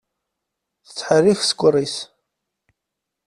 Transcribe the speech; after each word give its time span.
Tettḥerrik 0.85 1.41
ssker-is. 1.43 1.97